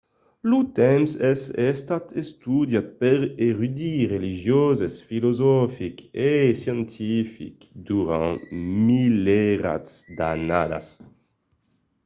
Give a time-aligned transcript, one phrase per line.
[0.49, 1.41] lo temps es
[1.71, 8.57] estat estudiat per d’erudits religioses filosofics e scientifics durant de
[8.89, 10.87] milierats d’annadas